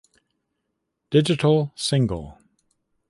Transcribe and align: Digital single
Digital 1.11 1.71
single 1.75 2.39